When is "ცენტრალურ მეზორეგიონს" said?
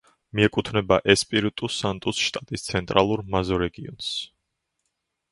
2.69-4.09